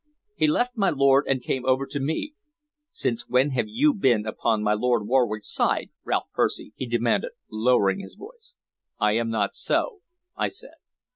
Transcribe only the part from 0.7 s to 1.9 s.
my lord, and came over